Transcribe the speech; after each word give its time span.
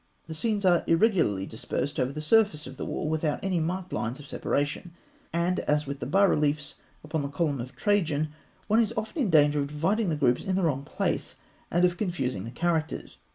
The 0.25 0.33
scenes 0.33 0.65
are 0.65 0.83
irregularly 0.87 1.45
dispersed 1.45 1.99
over 1.99 2.11
the 2.11 2.21
surface 2.21 2.65
of 2.65 2.75
the 2.77 2.87
wall, 2.87 3.07
without 3.07 3.39
any 3.43 3.59
marked 3.59 3.93
lines 3.93 4.19
of 4.19 4.25
separation, 4.25 4.95
and, 5.31 5.59
as 5.59 5.85
with 5.85 5.99
the 5.99 6.07
bas 6.07 6.27
reliefs 6.27 6.75
upon 7.03 7.21
the 7.21 7.27
column 7.27 7.61
of 7.61 7.75
Trajan, 7.75 8.29
one 8.65 8.81
is 8.81 8.91
often 8.97 9.21
in 9.21 9.29
danger 9.29 9.59
of 9.59 9.67
dividing 9.67 10.09
the 10.09 10.15
groups 10.15 10.43
in 10.43 10.55
the 10.55 10.63
wrong 10.63 10.81
place, 10.85 11.35
and 11.69 11.85
of 11.85 11.97
confusing 11.97 12.45
the 12.45 12.49
characters. 12.49 13.19